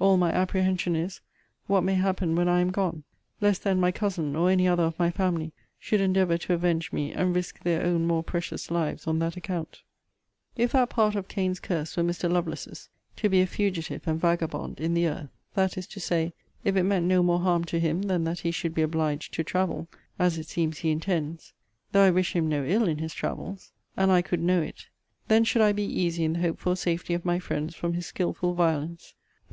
All 0.00 0.16
my 0.16 0.32
apprehension 0.32 0.96
is, 0.96 1.20
what 1.66 1.82
may 1.82 1.92
happen 1.96 2.34
when 2.34 2.48
I 2.48 2.60
am 2.62 2.70
gone; 2.70 3.04
lest 3.42 3.64
then 3.64 3.78
my 3.78 3.92
cousin, 3.92 4.34
or 4.34 4.48
any 4.48 4.66
other 4.66 4.84
of 4.84 4.98
my 4.98 5.10
family, 5.10 5.52
should 5.78 6.00
endeavour 6.00 6.38
to 6.38 6.54
avenge 6.54 6.90
me, 6.90 7.12
and 7.12 7.36
risk 7.36 7.60
their 7.62 7.82
own 7.84 8.06
more 8.06 8.22
precious 8.22 8.70
lives 8.70 9.06
on 9.06 9.18
that 9.18 9.36
account. 9.36 9.82
If 10.56 10.72
that 10.72 10.88
part 10.88 11.14
of 11.16 11.28
Cain's 11.28 11.60
curse 11.60 11.98
were 11.98 12.02
Mr. 12.02 12.32
Lovelace's, 12.32 12.88
to 13.16 13.28
be 13.28 13.42
a 13.42 13.46
fugitive 13.46 14.08
and 14.08 14.18
vagabond 14.18 14.80
in 14.80 14.94
the 14.94 15.06
earth; 15.06 15.28
that 15.52 15.76
is 15.76 15.86
to 15.88 16.00
say, 16.00 16.32
if 16.64 16.76
it 16.76 16.84
meant 16.84 17.04
no 17.04 17.22
more 17.22 17.40
harm 17.40 17.62
to 17.64 17.78
him 17.78 18.00
than 18.04 18.24
that 18.24 18.38
he 18.40 18.50
should 18.52 18.72
be 18.74 18.80
obliged 18.80 19.34
to 19.34 19.44
travel, 19.44 19.86
as 20.18 20.38
it 20.38 20.46
seems 20.48 20.78
he 20.78 20.90
intends, 20.92 21.52
(though 21.92 22.04
I 22.04 22.10
wish 22.10 22.34
him 22.34 22.48
no 22.48 22.64
ill 22.64 22.88
in 22.88 22.96
his 23.00 23.12
travels;) 23.12 23.72
and 23.98 24.10
I 24.10 24.22
could 24.22 24.40
know 24.40 24.62
it; 24.62 24.86
then 25.28 25.44
should 25.44 25.60
I 25.60 25.72
be 25.72 25.84
easy 25.84 26.24
in 26.24 26.32
the 26.32 26.40
hoped 26.40 26.60
for 26.60 26.74
safety 26.74 27.12
of 27.12 27.26
my 27.26 27.38
friends 27.38 27.74
from 27.74 27.92
his 27.92 28.06
skilful 28.06 28.54
violence 28.54 29.12